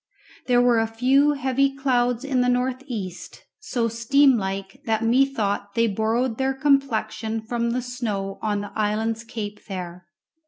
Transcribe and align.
There 0.47 0.63
were 0.63 0.79
a 0.79 0.87
few 0.87 1.33
heavy 1.33 1.75
clouds 1.75 2.23
in 2.25 2.41
the 2.41 2.49
north 2.49 2.81
east, 2.87 3.43
so 3.59 3.87
steam 3.87 4.35
like 4.35 4.81
that 4.85 5.03
methought 5.03 5.75
they 5.75 5.85
borrowed 5.85 6.39
their 6.39 6.55
complexion 6.55 7.39
from 7.39 7.69
the 7.69 7.83
snow 7.83 8.39
on 8.41 8.61
the 8.61 8.71
island's 8.75 9.23
cape 9.23 9.63
there. 9.67 10.07